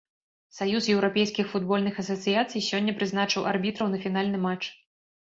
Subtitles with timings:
[0.59, 4.63] Саюз еўрапейскіх футбольных асацыяцый сёння прызначыў арбітраў на фінальны матч.